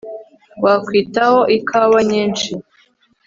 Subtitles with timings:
[0.63, 2.49] wakwitaho ikawa nyinshi